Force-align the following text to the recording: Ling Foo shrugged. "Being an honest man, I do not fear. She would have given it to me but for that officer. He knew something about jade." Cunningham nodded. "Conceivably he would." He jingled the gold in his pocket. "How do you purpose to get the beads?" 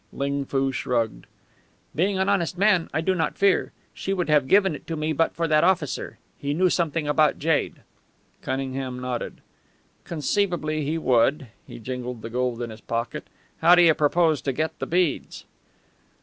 Ling 0.11 0.45
Foo 0.45 0.71
shrugged. 0.71 1.27
"Being 1.93 2.17
an 2.17 2.27
honest 2.27 2.57
man, 2.57 2.89
I 2.91 3.01
do 3.01 3.13
not 3.13 3.37
fear. 3.37 3.71
She 3.93 4.13
would 4.13 4.29
have 4.29 4.47
given 4.47 4.73
it 4.73 4.87
to 4.87 4.95
me 4.95 5.13
but 5.13 5.35
for 5.35 5.47
that 5.47 5.63
officer. 5.63 6.17
He 6.39 6.55
knew 6.55 6.71
something 6.71 7.07
about 7.07 7.37
jade." 7.37 7.81
Cunningham 8.41 8.99
nodded. 8.99 9.41
"Conceivably 10.03 10.83
he 10.83 10.97
would." 10.97 11.49
He 11.67 11.77
jingled 11.77 12.23
the 12.23 12.31
gold 12.31 12.63
in 12.63 12.71
his 12.71 12.81
pocket. 12.81 13.27
"How 13.59 13.75
do 13.75 13.83
you 13.83 13.93
purpose 13.93 14.41
to 14.41 14.51
get 14.53 14.79
the 14.79 14.87
beads?" 14.87 15.45